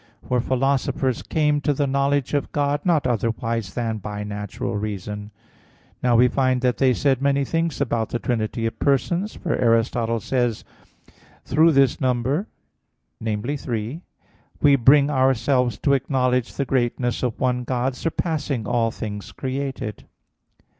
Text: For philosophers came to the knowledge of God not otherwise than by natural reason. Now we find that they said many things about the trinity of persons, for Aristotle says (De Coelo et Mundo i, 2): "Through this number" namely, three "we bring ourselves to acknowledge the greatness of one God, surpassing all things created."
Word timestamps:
For 0.27 0.41
philosophers 0.41 1.21
came 1.21 1.61
to 1.61 1.75
the 1.75 1.85
knowledge 1.85 2.33
of 2.33 2.51
God 2.51 2.83
not 2.83 3.05
otherwise 3.05 3.75
than 3.75 3.99
by 3.99 4.23
natural 4.23 4.75
reason. 4.75 5.29
Now 6.01 6.15
we 6.15 6.27
find 6.27 6.61
that 6.61 6.77
they 6.79 6.91
said 6.91 7.21
many 7.21 7.45
things 7.45 7.79
about 7.79 8.09
the 8.09 8.17
trinity 8.17 8.65
of 8.65 8.79
persons, 8.79 9.35
for 9.35 9.55
Aristotle 9.55 10.19
says 10.19 10.63
(De 10.63 10.63
Coelo 10.63 10.63
et 10.63 10.65
Mundo 10.65 11.01
i, 11.05 11.39
2): 11.45 11.55
"Through 11.55 11.71
this 11.73 12.01
number" 12.01 12.47
namely, 13.19 13.55
three 13.57 14.01
"we 14.59 14.75
bring 14.75 15.11
ourselves 15.11 15.77
to 15.77 15.93
acknowledge 15.93 16.55
the 16.55 16.65
greatness 16.65 17.21
of 17.21 17.39
one 17.39 17.63
God, 17.63 17.95
surpassing 17.95 18.65
all 18.65 18.89
things 18.89 19.31
created." 19.31 20.05